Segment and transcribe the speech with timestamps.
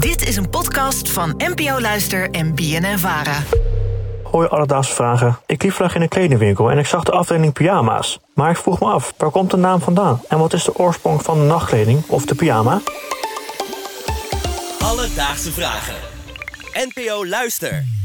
[0.00, 3.42] Dit is een podcast van NPO Luister en BNN Vara.
[4.22, 5.38] Hoi alledaagse vragen.
[5.46, 8.18] Ik liep vandaag in een kledingwinkel en ik zag de afdeling pyjama's.
[8.34, 10.22] Maar ik vroeg me af, waar komt de naam vandaan?
[10.28, 12.80] En wat is de oorsprong van de nachtkleding of de pyjama?
[14.78, 15.94] Alledaagse vragen.
[16.72, 17.99] NPO Luister.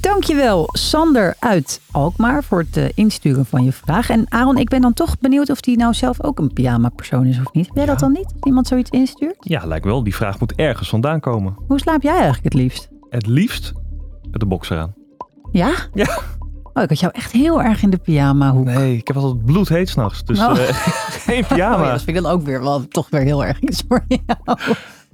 [0.00, 4.10] Dankjewel, Sander uit Alkmaar, voor het eh, insturen van je vraag.
[4.10, 7.38] En Aaron, ik ben dan toch benieuwd of die nou zelf ook een pyjama-persoon is
[7.38, 7.66] of niet.
[7.66, 8.24] Heb jij dat dan niet?
[8.24, 9.36] Als iemand zoiets instuurt?
[9.40, 10.02] Ja, lijkt wel.
[10.04, 11.54] Die vraag moet ergens vandaan komen.
[11.68, 12.88] Hoe slaap jij eigenlijk het liefst?
[13.10, 13.72] Het liefst
[14.30, 14.94] met de boxer aan.
[15.52, 15.72] Ja?
[15.94, 16.18] Ja.
[16.74, 18.64] Oh, ik had jou echt heel erg in de pyjama-hoek.
[18.64, 20.24] Nee, ik heb altijd bloedheet s'nachts.
[20.24, 20.50] Dus Oh.
[20.58, 20.74] eh,
[21.26, 21.76] geen pyjama.
[21.78, 24.04] Oh ja, dat vind ik dan ook weer wel toch weer heel erg iets voor
[24.08, 24.58] jou.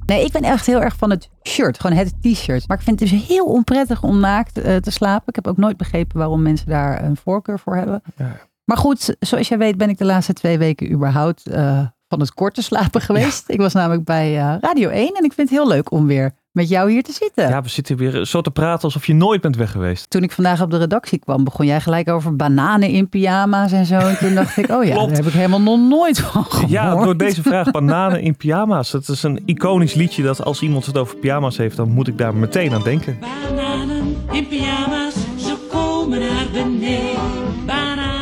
[0.06, 1.80] Nee, ik ben echt heel erg van het shirt.
[1.80, 2.68] Gewoon het t-shirt.
[2.68, 5.28] Maar ik vind het dus heel onprettig om naakt eh, te slapen.
[5.28, 8.02] Ik heb ook nooit begrepen waarom mensen daar een voorkeur voor hebben.
[8.16, 8.36] Ja.
[8.64, 12.34] Maar goed, zoals jij weet ben ik de laatste twee weken überhaupt eh, van het
[12.34, 13.45] korte slapen geweest.
[13.46, 16.32] Ik was namelijk bij eh, Radio 1 en ik vind het heel leuk om weer
[16.52, 17.48] met jou hier te zitten.
[17.48, 20.10] Ja, we zitten weer zo te praten alsof je nooit bent weg geweest.
[20.10, 23.87] Toen ik vandaag op de redactie kwam, begon jij gelijk over bananen in pyjama's en
[23.87, 23.98] zo.
[23.98, 25.09] En toen dacht ik, oh ja, Klopt.
[25.09, 26.70] daar heb ik helemaal nog nooit van gehoord.
[26.70, 28.90] Ja, door deze vraag bananen in pyjama's.
[28.90, 32.18] Dat is een iconisch liedje dat als iemand het over pyjama's heeft, dan moet ik
[32.18, 33.18] daar meteen aan denken.
[33.20, 35.15] Bananen in pyjama's,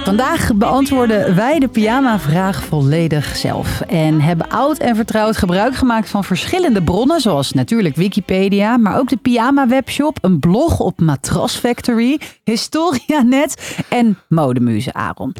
[0.04, 3.80] Vandaag beantwoorden wij de pyjama-vraag volledig zelf.
[3.80, 9.08] En hebben oud en vertrouwd gebruik gemaakt van verschillende bronnen, zoals natuurlijk Wikipedia, maar ook
[9.08, 15.34] de pyjama-webshop, een blog op Matras Factory, Historianet en Modemuze Aaron.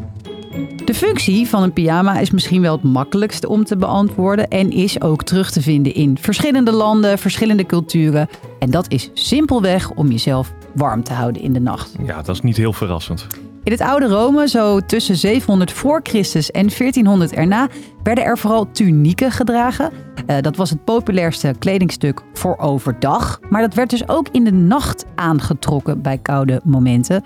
[0.85, 5.01] De functie van een pyjama is misschien wel het makkelijkste om te beantwoorden en is
[5.01, 8.29] ook terug te vinden in verschillende landen, verschillende culturen.
[8.59, 11.95] En dat is simpelweg om jezelf warm te houden in de nacht.
[12.05, 13.27] Ja, dat is niet heel verrassend.
[13.65, 17.69] In het oude Rome, zo tussen 700 voor Christus en 1400 erna,
[18.03, 19.91] werden er vooral tunieken gedragen.
[20.27, 23.41] Eh, dat was het populairste kledingstuk voor overdag.
[23.51, 27.23] Maar dat werd dus ook in de nacht aangetrokken bij koude momenten.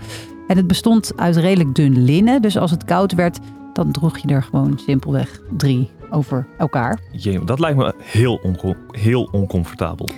[0.47, 2.43] En het bestond uit redelijk dun linnen.
[2.43, 3.39] Dus als het koud werd,
[3.73, 6.99] dan droeg je er gewoon simpelweg drie over elkaar.
[7.13, 10.09] Jee, dat lijkt me heel, onco- heel oncomfortabel.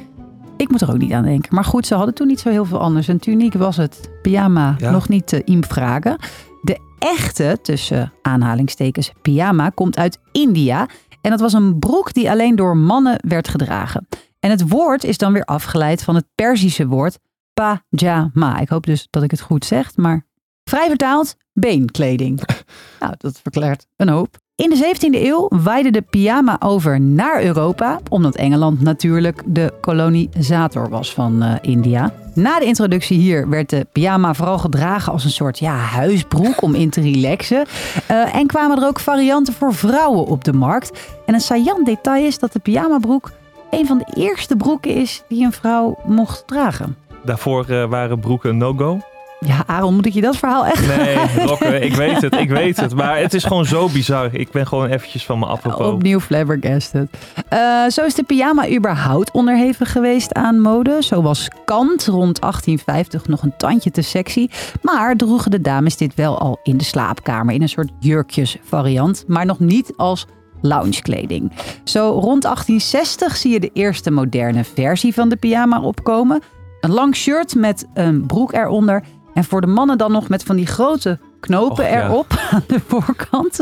[0.68, 1.54] Ik moet er ook niet aan denken.
[1.54, 3.08] Maar goed, ze hadden toen niet zo heel veel anders.
[3.08, 4.90] Een tuniek was het pyjama Ja.
[4.90, 6.16] nog niet te im vragen.
[6.62, 10.88] De echte, tussen aanhalingstekens, pyjama komt uit India.
[11.20, 14.06] En dat was een broek die alleen door mannen werd gedragen.
[14.40, 17.18] En het woord is dan weer afgeleid van het Perzische woord
[17.54, 18.58] pajama.
[18.58, 20.26] Ik hoop dus dat ik het goed zeg, maar
[20.64, 22.40] vrij vertaald beenkleding.
[23.00, 24.36] nou, dat verklaart een hoop.
[24.58, 30.88] In de 17e eeuw waaide de pyjama over naar Europa, omdat Engeland natuurlijk de kolonisator
[30.88, 32.12] was van eh, India.
[32.34, 36.74] Na de introductie hier werd de pyjama vooral gedragen als een soort ja, huisbroek om
[36.74, 37.66] in te relaxen.
[38.06, 41.08] Eh, en kwamen er ook varianten voor vrouwen op de markt.
[41.26, 43.30] En een saillant detail is dat de pyjamabroek
[43.70, 46.96] een van de eerste broeken is die een vrouw mocht dragen.
[47.25, 49.00] Daarvoor eh, waren broeken no-go.
[49.41, 51.16] Ja, Aaron, moet ik je dat verhaal echt Nee,
[51.47, 52.94] Rokke, ik weet het, ik weet het.
[52.94, 54.34] Maar het is gewoon zo bizar.
[54.34, 55.87] Ik ben gewoon eventjes van mijn apropos.
[55.87, 57.09] Opnieuw flabbergasted.
[57.49, 61.03] Eh zo is de pyjama überhaupt onderhevig geweest aan mode.
[61.03, 64.49] Zo was Kant rond 1850 nog een tandje te sexy.
[64.82, 69.25] Maar droegen de dames dit wel al in de slaapkamer in een soort jurkjesvariant.
[69.26, 70.26] Maar nog niet als
[70.60, 71.53] loungekleding.
[71.84, 76.43] Zo rond 1860 zie je de eerste moderne versie van de pyjama opkomen.
[76.81, 79.03] Een lang shirt met een broek eronder.
[79.38, 82.04] En voor de mannen dan nog met van die grote knopen Och, ja.
[82.04, 83.60] erop aan de voorkant.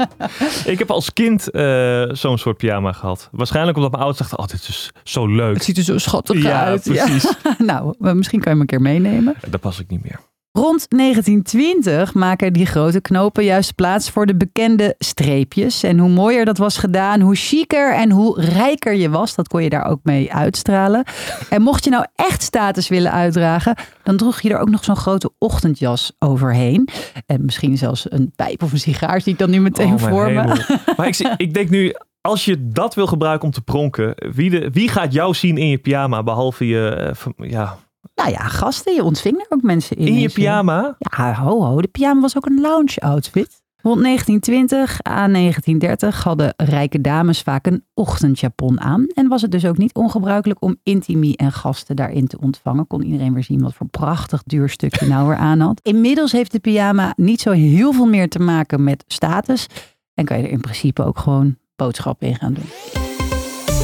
[0.64, 3.28] Ik heb als kind eh, zo'n soort pyjama gehad.
[3.32, 5.54] Waarschijnlijk omdat mijn ouders dachten, oh, dit is zo leuk.
[5.54, 6.82] Het ziet er zo schattig Ja, uit.
[6.82, 7.32] precies.
[7.58, 9.34] nou, misschien kan je hem een keer meenemen.
[9.50, 10.20] Daar pas ik niet meer.
[10.56, 15.82] Rond 1920 maken die grote knopen juist plaats voor de bekende streepjes.
[15.82, 19.62] En hoe mooier dat was gedaan, hoe chiquer en hoe rijker je was, dat kon
[19.62, 21.04] je daar ook mee uitstralen.
[21.50, 24.96] En mocht je nou echt status willen uitdragen, dan droeg je er ook nog zo'n
[24.96, 26.88] grote ochtendjas overheen.
[27.26, 30.30] En misschien zelfs een pijp of een sigaar, zie ik dan nu meteen Oh, voor
[30.32, 30.64] me.
[30.96, 34.50] Maar ik, zie- ik denk nu, als je dat wil gebruiken om te pronken, wie,
[34.50, 37.76] de, wie gaat jou zien in je pyjama, behalve je, eh, ja,
[38.16, 40.06] Nou ja, gasten, je ontving er ook mensen in.
[40.06, 40.96] in je pyjama?
[40.98, 43.64] Ja, ho ho, de pyjama was ook een lounge outfit.
[43.82, 49.06] Rond 1920 à 1930 hadden rijke dames vaak een ochtendjapon aan.
[49.14, 52.86] En was het dus ook niet ongebruikelijk om intimie en gasten daarin te ontvangen.
[52.86, 55.80] Kon iedereen weer zien wat voor prachtig duur stuk je nou weer aan had.
[55.82, 59.66] Inmiddels heeft de pyjama niet zo heel veel meer te maken met status.
[60.14, 62.70] En kan je er in principe ook gewoon boodschappen in gaan doen.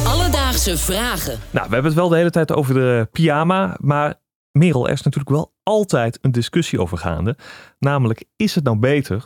[0.07, 1.39] Alledaagse vragen.
[1.51, 4.21] Nou, we hebben het wel de hele tijd over de pyjama, maar
[4.53, 7.37] Merel, er is natuurlijk wel altijd een discussie over gaande.
[7.79, 9.25] Namelijk, is het nou beter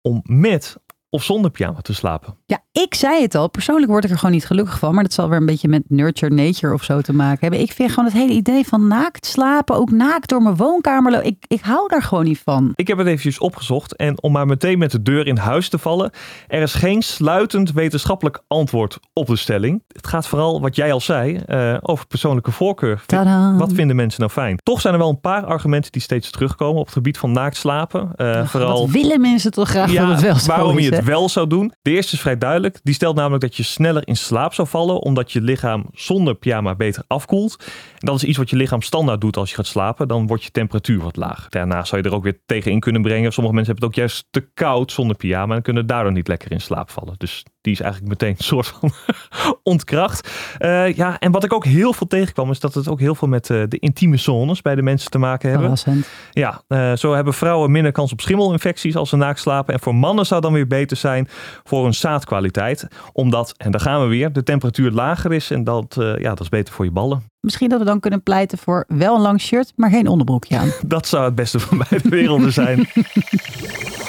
[0.00, 0.76] om met
[1.14, 2.36] of zonder pyjama te slapen?
[2.46, 3.50] Ja, ik zei het al.
[3.50, 4.94] Persoonlijk word ik er gewoon niet gelukkig van.
[4.94, 7.60] Maar dat zal weer een beetje met nurture nature of zo te maken hebben.
[7.60, 11.22] Ik vind gewoon het hele idee van naakt slapen, ook naakt door mijn woonkamer.
[11.22, 12.72] Ik, ik hou daar gewoon niet van.
[12.74, 15.78] Ik heb het eventjes opgezocht en om maar meteen met de deur in huis te
[15.78, 16.10] vallen.
[16.48, 19.82] Er is geen sluitend wetenschappelijk antwoord op de stelling.
[19.88, 23.02] Het gaat vooral, wat jij al zei, eh, over persoonlijke voorkeur.
[23.06, 23.56] Tadaa.
[23.56, 24.58] Wat vinden mensen nou fijn?
[24.62, 27.56] Toch zijn er wel een paar argumenten die steeds terugkomen op het gebied van naakt
[27.56, 28.16] slapen.
[28.16, 31.28] Ach, vooral Wat willen mensen toch graag dat het wel zo waarom je het wel
[31.28, 31.72] zou doen.
[31.82, 32.80] De eerste is vrij duidelijk.
[32.82, 36.74] Die stelt namelijk dat je sneller in slaap zou vallen, omdat je lichaam zonder pyjama
[36.74, 37.56] beter afkoelt.
[37.98, 40.08] En dat is iets wat je lichaam standaard doet als je gaat slapen.
[40.08, 41.50] Dan wordt je temperatuur wat lager.
[41.50, 43.32] Daarna zou je er ook weer tegen in kunnen brengen.
[43.32, 46.52] Sommige mensen hebben het ook juist te koud zonder pyjama en kunnen daardoor niet lekker
[46.52, 47.14] in slaap vallen.
[47.16, 48.92] Dus die is eigenlijk meteen een soort van
[49.62, 50.30] ontkracht.
[50.58, 53.28] Eh, ja, en wat ik ook heel veel tegenkwam, is dat het ook heel veel
[53.28, 55.76] met eh, de intieme zones bij de mensen te maken hebben.
[55.76, 56.08] Verrassend.
[56.30, 59.74] Ja, eh, zo hebben vrouwen minder kans op schimmelinfecties als ze naakt slapen.
[59.74, 61.28] En voor mannen zou dan weer beter zijn
[61.64, 62.88] voor hun zaadkwaliteit.
[63.12, 65.50] Omdat, en daar gaan we weer, de temperatuur lager is.
[65.50, 67.22] En dat, ja, dat is beter voor je ballen.
[67.40, 70.72] Misschien dat we dan kunnen pleiten voor wel een lang shirt, maar geen onderbroekje aan.
[70.86, 72.88] Dat zou het beste van beide werelden zijn.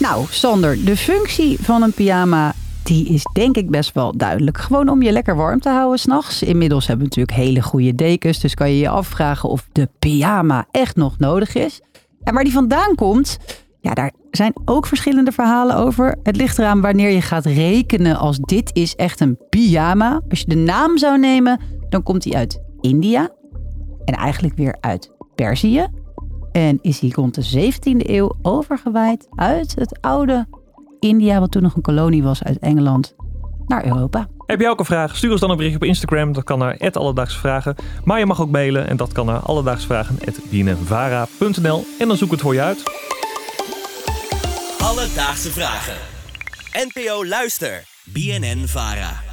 [0.00, 2.52] Nou, Sander, de functie van een pyjama,
[2.82, 4.58] die is denk ik best wel duidelijk.
[4.58, 6.42] Gewoon om je lekker warm te houden s'nachts.
[6.42, 10.66] Inmiddels hebben we natuurlijk hele goede dekens, dus kan je je afvragen of de pyjama
[10.70, 11.80] echt nog nodig is.
[12.22, 13.38] En waar die vandaan komt,
[13.80, 16.18] ja, daar zijn ook verschillende verhalen over.
[16.22, 20.20] Het ligt eraan wanneer je gaat rekenen als dit is echt een pyjama.
[20.28, 23.30] Als je de naam zou nemen, dan komt die uit India.
[24.04, 25.86] En eigenlijk weer uit Perzië.
[26.52, 30.46] En is hij rond de 17e eeuw overgewaaid uit het oude
[31.00, 33.14] India, wat toen nog een kolonie was uit Engeland,
[33.66, 34.28] naar Europa.
[34.46, 35.16] Heb jij ook een vraag?
[35.16, 36.32] Stuur ons dan een bericht op Instagram.
[36.32, 37.74] Dat kan naar Alledaagse Vragen.
[38.04, 42.40] Maar je mag ook mailen en dat kan naar alledaagsvragen.bnnvara.nl En dan zoek ik het
[42.40, 42.82] voor je uit.
[44.78, 45.96] Alledaagse vragen.
[46.72, 47.84] NPO Luister.
[48.04, 49.29] BNN Vara.